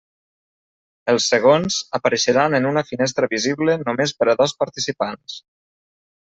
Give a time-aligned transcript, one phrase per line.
[1.13, 5.41] Els segons, apareixeran en una finestra visible només per a dos participants.